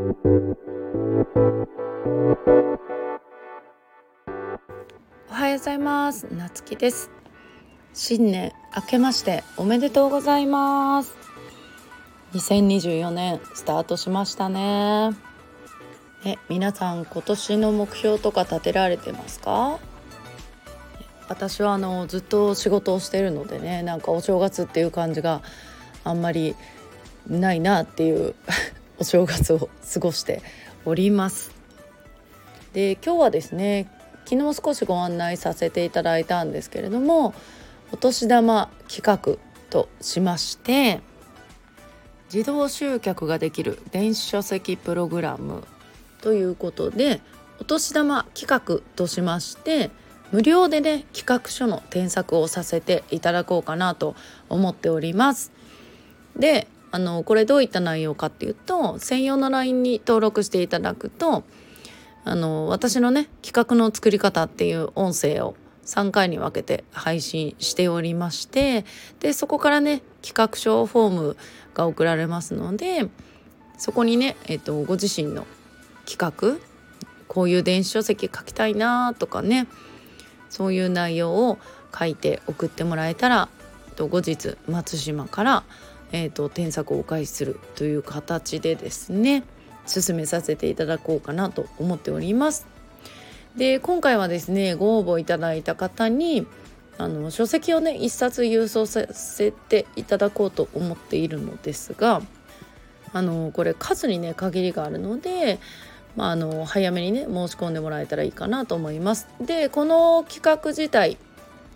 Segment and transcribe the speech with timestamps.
[0.00, 0.02] お
[5.28, 6.24] はようございます。
[6.32, 7.10] なつきです。
[7.92, 11.12] 新年明けましておめでとうございます。
[12.32, 15.10] 2024年スタートしましたね。
[16.24, 19.78] え皆さん今年の目標とか立てられてますか？
[21.28, 25.42] 私はあのずっと仕事をしてるのでねなんかお正月っていう感じが
[26.04, 26.56] あんまり
[27.28, 28.34] ないなっていう
[29.00, 30.42] お正月を過ごして
[30.84, 31.50] おります
[32.74, 33.90] で今日はですね
[34.26, 37.34] 昨日少しご案内させていただいたんですけれども
[37.92, 39.38] お年玉企画
[39.70, 41.00] としまして
[42.32, 45.64] 自動集客ができる電子書籍プログラム
[46.20, 47.22] ということで
[47.58, 49.90] お年玉企画としまして
[50.30, 54.14] 無料でね企画書の添削をさせていただこうかなと
[54.48, 55.50] 思っております。
[56.36, 61.44] であのこれどういった内容かっていうと専用の LINE に登録していただくと
[62.24, 68.84] あの私のね企画の作り方っていう音声を3回に分けて配信しておりまして
[69.20, 71.36] でそこからね企画書フォーム
[71.74, 73.08] が送られますので
[73.78, 75.46] そこにね、えーと、とご自身の
[76.06, 76.58] 企画
[77.28, 79.66] こういう電子書籍書きたいなとかね
[80.50, 81.58] そういう内容を
[81.96, 83.48] 書いて送ってもらえたら
[83.96, 85.64] 後日松島から
[86.12, 89.44] えーと、添削をお返しするという形でですね
[89.86, 92.66] 進めさせていただこうかなと思っております。
[93.56, 96.46] で今回はですねご応募いただいた方に
[96.98, 102.22] あの書籍をね一冊郵送させていただこうと思っているのですが
[103.12, 105.58] あのこれ数にね限りがあるので、
[106.14, 109.26] まあ、あの早めにね申し込んでもらえたらいいかなと思います。
[109.40, 111.16] でこの企画自体、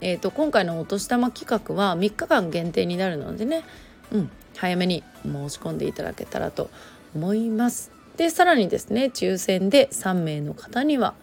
[0.00, 3.64] えーと今回のお年玉企画は3日間限定になるのでね
[4.12, 6.70] うん、早めに申し込んでいただけたらと
[7.14, 7.90] 思います。
[8.16, 11.14] でさらにですね抽選で3名の方には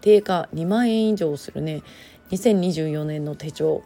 [0.00, 1.82] 定価2万円以上するね
[2.30, 3.82] 2024年の手帳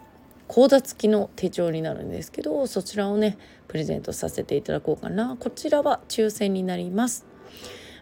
[0.49, 3.39] 口座付きの手帳になるんですけどそちらをね
[3.69, 7.25] プレゼントさせていただこうかなこちらは抽選になります。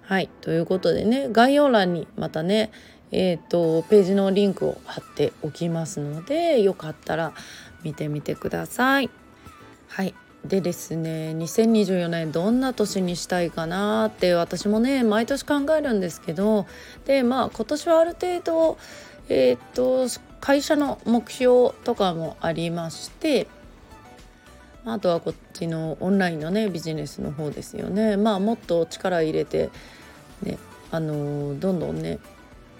[0.02, 2.72] はいということでね概要欄にまたね
[3.12, 7.32] えーとページのリンクを貼っておきますのでよかったら
[7.84, 9.10] 見てみてください。
[9.86, 10.14] はい
[10.44, 16.66] でですね2024年どんな年にしたいかなって私もね毎年考えるんですけど
[17.04, 18.78] でまあ今年はある程度
[19.28, 20.06] えー、っと
[20.40, 23.46] 会社の目標とかもありまして
[24.84, 28.16] あとはこっちのオンラインのねビジネスの方ですよね。
[28.16, 29.70] まあもっと力入れて
[30.42, 30.58] ね
[30.90, 32.18] あのどんどんね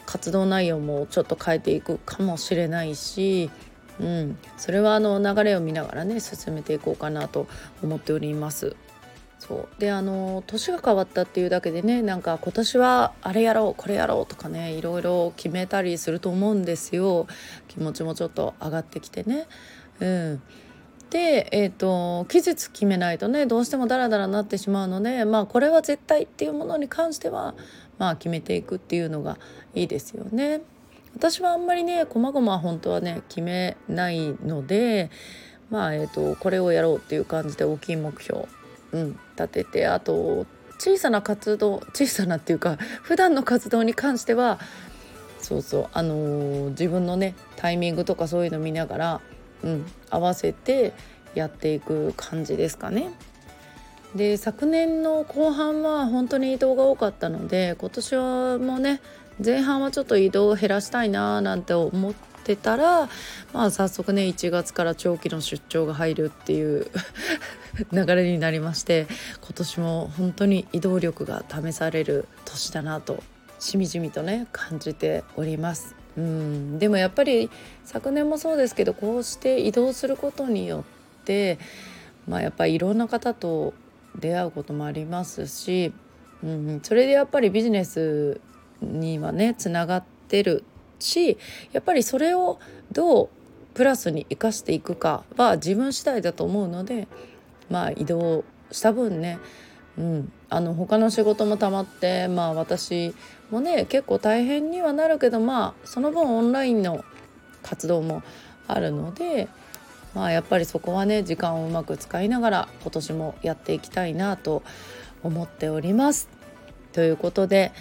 [0.07, 3.51] 活動内容もちょっと変えていくかもしれないし
[3.99, 7.49] うん、それはあの流れを見ながらね進めていこうかなと
[7.83, 8.77] 思っております。
[9.41, 17.27] そうであの年が変わったっていうだけでねなんか今年はあれやろうこれやろうとかねいろいろ決めたりすると思うんですよ
[17.67, 19.47] 気持ちもちょっと上がってきてね。
[19.99, 20.43] うん、
[21.11, 27.55] で、えーと、期日決めないとねどうしてもダラダラなってしまうのでまあこれは絶対っていうものに関しては
[27.99, 29.39] まあ決めていくっていうのが
[29.75, 30.61] いいですよね。
[31.15, 35.11] 私はあんまりね細々本当はね決めないので
[35.71, 38.47] まあえっ、ー、とこれをやろうっていう感じで大きい目標、
[38.93, 40.47] うん、立ててあと
[40.79, 44.59] 小さな活動小さなっていうか 普段の活動に関しては
[45.41, 49.21] そうそうあのー、自分のねタイミングとかそういうの見ながら、
[49.63, 50.93] うん、合わせて
[51.35, 53.11] やっていく感じですかね。
[54.15, 59.01] で昨年の後半は本当に移動が多かったので今年はもうね
[59.43, 62.15] 前半はちょっと移動を減らしたいななんて思っ
[62.45, 63.09] てたら
[63.53, 66.87] まあ早速ね1月から長期の出張が入るっていう
[67.93, 69.07] 流れになりまして
[69.41, 73.23] 今年も本当に移動力が試される年だなと
[73.59, 75.95] しみじみとね感じております。
[76.17, 77.51] うんでもやっぱり
[77.85, 80.85] 昨年もそうですけどこうして移動することによ
[81.21, 81.59] って
[82.27, 83.75] まあやっぱりいろんな方と
[84.19, 85.93] 出会うこともありますし、
[86.43, 88.41] うん、それでやっぱりビジネス
[88.83, 90.65] にはねつながってる
[90.99, 91.39] し
[91.73, 92.59] やっぱりそれを
[92.93, 93.29] どう
[93.75, 97.09] プラスに生かしていくかは自分次第だと思うので
[97.71, 99.39] まあ移動した分ね、
[99.99, 103.15] うん、あの他の仕事もたまってまあ私
[103.51, 107.05] もね結構大変にはなるけどまあその分オンラインの
[107.63, 108.23] 活動も
[108.67, 109.49] あるので
[110.15, 114.63] まあやっぱりそこはね時間をうまく使いながら今年もやっていきたいなと
[115.23, 116.29] 思っております。
[116.93, 117.73] ということで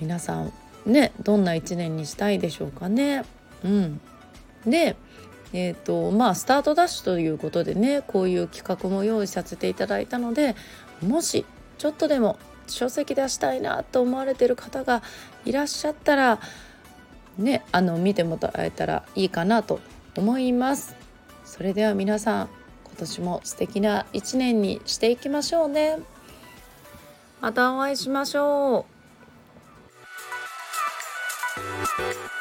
[0.00, 0.52] 皆さん
[0.86, 3.24] ねどんな一年にしたいでしょうかね。
[3.64, 4.00] うん、
[4.66, 4.96] で
[5.56, 10.56] えーとまあ、スタートダッシュということでねこういう企画も用意させていただいたので
[11.00, 11.46] もし
[11.78, 15.02] ちょっとでも書籍出したいなと思われてる方が
[15.44, 16.40] いらっしゃったら
[17.38, 19.78] ねあの見てもらえたらいいかなと
[20.16, 20.96] 思います。
[21.44, 22.48] それでは皆さん
[22.84, 25.98] 今年も素敵な一年にしていきましょうね。
[27.40, 28.93] またお会いしましょう。
[31.96, 32.33] Thank you.